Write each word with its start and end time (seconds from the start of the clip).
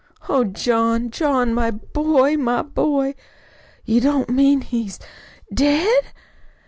"Oh, 0.27 0.45
John, 0.45 1.11
John, 1.11 1.53
my 1.53 1.69
boy, 1.69 2.35
my 2.35 2.63
boy!" 2.63 3.13
"You 3.85 4.01
don't 4.01 4.29
mean 4.31 4.61
he's 4.61 4.97
dead?" 5.53 6.05